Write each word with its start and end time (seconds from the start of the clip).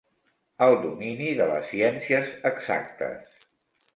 El 0.67 0.77
domini 0.85 1.27
de 1.41 1.49
les 1.51 1.69
ciències 1.73 2.31
exactes. 2.53 3.47